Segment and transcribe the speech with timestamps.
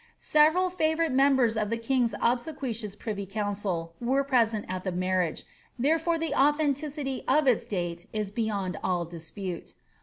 [0.17, 5.43] Several &vourite members of the king^s obsequious privy council were present at the marriage,
[5.79, 9.75] tlierefore the authenticity of its date is beyond all dispute.